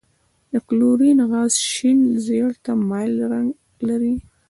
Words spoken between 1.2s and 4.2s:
غاز شین زیړ ته مایل رنګ لري.